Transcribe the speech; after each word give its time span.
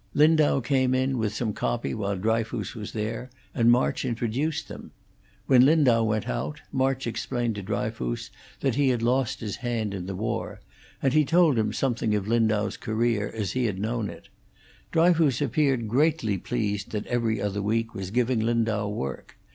Lindau 0.15 0.59
came 0.61 0.95
in 0.95 1.19
with 1.19 1.31
some 1.35 1.53
copy 1.53 1.93
while 1.93 2.17
Dryfoos 2.17 2.73
was 2.73 2.93
there, 2.93 3.29
and 3.53 3.69
March 3.69 4.03
introduced 4.03 4.67
them. 4.67 4.89
When 5.45 5.63
Lindau 5.63 6.01
went 6.01 6.27
out, 6.27 6.59
March 6.71 7.05
explained 7.05 7.53
to 7.53 7.61
Dryfoos 7.61 8.31
that 8.61 8.73
he 8.73 8.89
had 8.89 9.03
lost 9.03 9.41
his 9.41 9.57
hand 9.57 9.93
in 9.93 10.07
the 10.07 10.15
war; 10.15 10.59
and 11.03 11.13
he 11.13 11.23
told 11.23 11.59
him 11.59 11.71
something 11.71 12.15
of 12.15 12.27
Lindau's 12.27 12.77
career 12.77 13.31
as 13.35 13.51
he 13.51 13.65
had 13.65 13.77
known 13.77 14.09
it. 14.09 14.29
Dryfoos 14.91 15.39
appeared 15.39 15.87
greatly 15.87 16.39
pleased 16.39 16.89
that 16.93 17.05
'Every 17.05 17.39
Other 17.39 17.61
Week' 17.61 17.93
was 17.93 18.09
giving 18.09 18.39
Lindau 18.39 18.87
work. 18.87 19.37